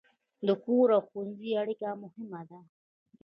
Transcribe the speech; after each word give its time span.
د 0.47 0.49
کور 0.63 0.87
او 0.95 1.01
ښوونځي 1.07 1.51
اړیکه 1.61 1.87
مهمه 2.03 2.41
ده. 2.49 2.59